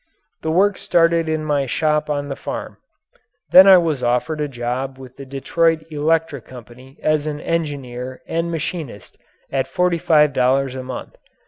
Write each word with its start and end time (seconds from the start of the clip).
The 0.41 0.49
work 0.49 0.79
started 0.79 1.29
in 1.29 1.45
my 1.45 1.67
shop 1.67 2.09
on 2.09 2.27
the 2.27 2.35
farm. 2.35 2.77
Then 3.51 3.67
I 3.67 3.77
was 3.77 4.01
offered 4.01 4.41
a 4.41 4.47
job 4.47 4.97
with 4.97 5.15
the 5.15 5.27
Detroit 5.27 5.83
Electric 5.91 6.43
Company 6.43 6.97
as 7.03 7.27
an 7.27 7.39
engineer 7.39 8.23
and 8.25 8.49
machinist 8.49 9.19
at 9.51 9.67
forty 9.67 9.99
five 9.99 10.33
dollars 10.33 10.73
a 10.73 10.81
month. 10.81 11.17